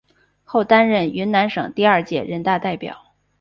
[0.43, 3.13] 后担任云南省第二届人大代表。